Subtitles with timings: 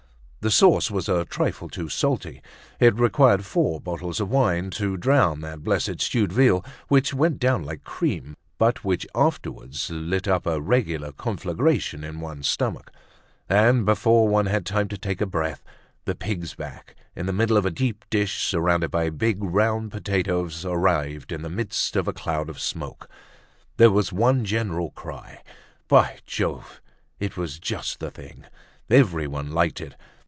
[0.43, 2.41] The sauce was a trifle too salty.
[2.79, 7.61] It required four bottles of wine to drown that blessed stewed veal, which went down
[7.63, 12.91] like cream, but which afterwards lit up a regular conflagration in one's stomach.
[13.47, 15.63] And before one had time to take a breath,
[16.05, 20.65] the pig's back, in the middle of a deep dish surrounded by big round potatoes,
[20.65, 23.07] arrived in the midst of a cloud of smoke.
[23.77, 25.43] There was one general cry.
[25.87, 26.81] By Jove!
[27.19, 28.45] It was just the thing!
[28.89, 29.93] Everyone liked it.